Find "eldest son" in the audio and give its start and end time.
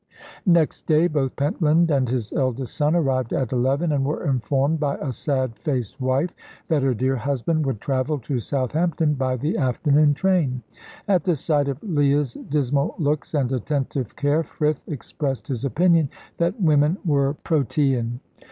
2.33-2.95